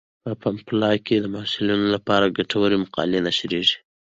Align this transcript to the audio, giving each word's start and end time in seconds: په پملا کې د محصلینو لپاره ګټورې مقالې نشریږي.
په 0.23 0.31
پملا 0.41 0.91
کې 1.05 1.15
د 1.19 1.25
محصلینو 1.35 1.87
لپاره 1.95 2.33
ګټورې 2.37 2.77
مقالې 2.83 3.19
نشریږي. 3.27 3.77